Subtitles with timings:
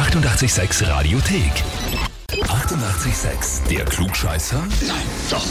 [0.00, 1.52] 886 Radiothek.
[2.30, 3.68] 88,6.
[3.68, 4.58] Der Klugscheißer?
[4.88, 4.96] Nein,
[5.28, 5.44] doch.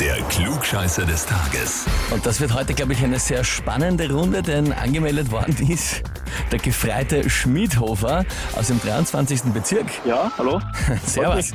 [0.00, 1.86] Der Klugscheißer des Tages.
[2.10, 6.02] Und das wird heute, glaube ich, eine sehr spannende Runde, denn angemeldet worden ist
[6.52, 8.24] der Gefreite Schmidhofer
[8.56, 9.42] aus dem 23.
[9.54, 9.86] Bezirk.
[10.06, 10.60] Ja, hallo?
[11.04, 11.52] Servus.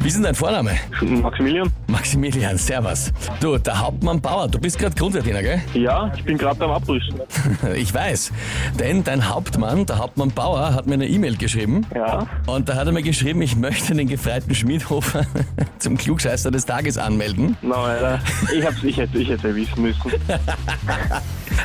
[0.00, 0.72] Wie ist denn dein Vorname?
[1.00, 1.72] Maximilian?
[1.86, 3.12] Maximilian, servus.
[3.40, 5.62] Du, der Hauptmann Bauer, du bist gerade Grundwärtiner, gell?
[5.74, 7.20] Ja, ich bin gerade am Abrüsten.
[7.74, 8.32] Ich weiß,
[8.78, 11.86] denn dein Hauptmann, der Hauptmann Bauer, hat mir eine E-Mail geschrieben.
[11.94, 15.26] Ja, Und da hat er mir geschrieben, ich möchte den Gefreiten Schmidhofer
[15.78, 17.56] zum Klugscheißer des Tages anmelden.
[17.62, 18.20] na, Alter.
[18.54, 20.12] Ich, hab's, ich, hätte, ich hätte wissen müssen.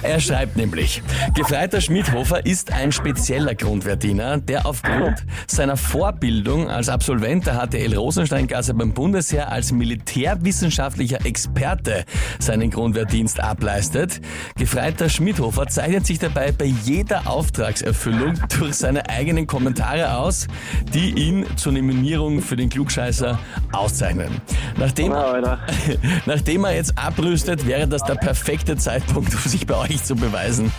[0.02, 1.02] Er schreibt nämlich,
[1.36, 8.74] Gefreiter Schmidhofer ist ein spezieller Grundwehrdiener, der aufgrund seiner Vorbildung als Absolvent der HTL Rosensteingasse
[8.74, 12.06] beim Bundesheer als militärwissenschaftlicher Experte
[12.40, 14.22] seinen Grundwehrdienst ableistet.
[14.58, 20.48] Gefreiter Schmidhofer zeichnet sich dabei bei jeder Auftragserfüllung durch seine eigenen Kommentare aus,
[20.96, 23.38] die ihn zur Nominierung für den Klugscheißer
[23.72, 24.42] auszeichnen.
[24.78, 25.60] Nachdem Na.
[26.26, 30.72] Nachdem er jetzt abrüstet, wäre das der perfekte Zeitpunkt, um sich bei euch zu beweisen.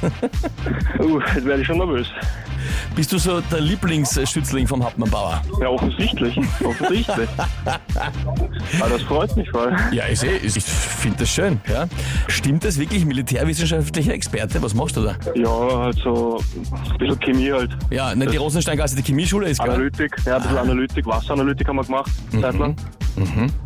[0.98, 2.06] Uh, jetzt werde ich schon nervös.
[2.94, 5.42] Bist du so der Lieblingsschützling vom Hauptmann Bauer?
[5.60, 6.36] Ja, offensichtlich.
[6.62, 7.28] Offensichtlich.
[8.80, 9.74] Aber das freut mich voll.
[9.92, 11.60] Ja, ich sehe, ich finde das schön.
[11.68, 11.86] Ja.
[12.28, 14.62] Stimmt das wirklich, militärwissenschaftlicher Experte?
[14.62, 15.16] Was machst du da?
[15.34, 16.41] Ja, halt so
[16.92, 17.70] ein bisschen Chemie halt.
[17.91, 19.70] Ja, nicht die Rosensteingasse, die Chemieschule ist, gell?
[19.70, 22.10] Analytik, ja, ein bisschen Analytik, Wasseranalytik haben wir gemacht,
[22.41, 22.76] zeitlang.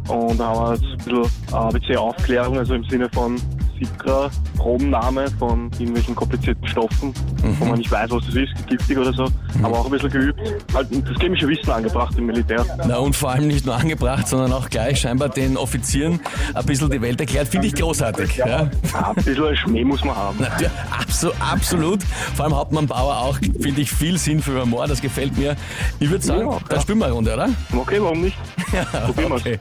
[0.08, 3.41] Und da haben wir jetzt ein bisschen ABC-Aufklärung, also im Sinne von
[3.78, 7.12] Citra, Probennahme von irgendwelchen komplizierten Stoffen,
[7.58, 9.27] wo man nicht weiß, was das ist, giftig oder so,
[9.62, 10.41] aber auch ein bisschen geübt.
[10.72, 12.64] Halt das chemische Wissen angebracht im Militär.
[12.86, 16.20] Na und vor allem nicht nur angebracht, sondern auch gleich scheinbar den Offizieren
[16.55, 17.48] ein bisschen die Welt erklärt.
[17.48, 18.36] Finde ich großartig.
[18.36, 18.47] Ja.
[18.47, 18.70] Ja,
[19.11, 20.38] ein bisschen Schmäh muss man haben.
[20.61, 22.03] Ja, absolut, absolut.
[22.34, 25.56] Vor allem Hauptmann Bauer auch, finde ich viel Sinn für Humor, das gefällt mir.
[26.00, 27.48] Ich würde sagen, Ja, da spielen wir eine Runde, oder?
[27.77, 28.36] Okay, warum nicht?
[29.06, 29.41] Probieren wir's.
[29.42, 29.59] Okay.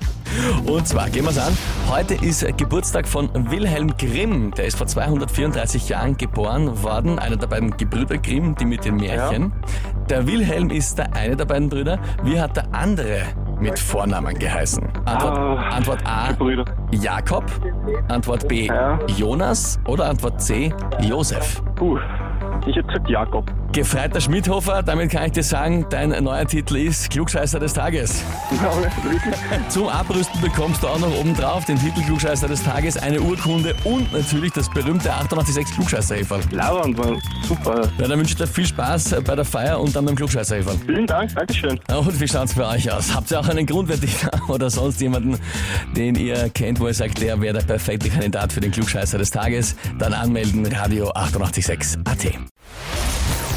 [0.66, 1.56] Und zwar, gehen wir's an.
[1.90, 4.52] Heute ist Geburtstag von Wilhelm Grimm.
[4.52, 7.20] Der ist vor 234 Jahren geboren worden.
[7.20, 9.54] Einer der beiden Gebrüder Grimm, die mit den Märchen.
[10.10, 12.00] Der Wilhelm ist der eine der beiden Brüder.
[12.24, 13.22] Wie hat der andere
[13.60, 14.84] mit Vornamen geheißen?
[15.06, 16.66] Antwort, Ah, Antwort A, Brüder.
[16.92, 17.46] Jakob.
[18.10, 19.00] Antwort B, Ja.
[19.18, 19.80] Jonas.
[19.88, 21.62] Oder Antwort C, Josef.
[21.76, 21.98] Puh,
[22.68, 23.46] ich hätte gesagt Jakob.
[23.74, 28.22] Gefreiter Schmidhofer, damit kann ich dir sagen, dein neuer Titel ist Klugscheißer des Tages.
[29.70, 34.14] Zum Abrüsten bekommst du auch noch obendrauf den Titel Klugscheißer des Tages, eine Urkunde und
[34.14, 36.42] natürlich das berühmte 886 klugscheißer -Häferl.
[36.54, 37.20] Lauernd, Mann.
[37.48, 37.90] Super.
[37.98, 40.78] Ja, dann wünsche ich dir viel Spaß bei der Feier und dann beim klugscheißer -Häferl.
[40.86, 41.80] Vielen Dank, Dankeschön.
[41.88, 43.16] Und wie schaut's bei euch aus?
[43.16, 45.40] Habt ihr auch einen Grundwärtiger oder sonst jemanden,
[45.98, 49.32] den ihr kennt, wo ihr sagt, der wäre der perfekte Kandidat für den Klugscheißer des
[49.32, 49.76] Tages?
[49.98, 52.53] Dann anmelden, Radio 886 AT.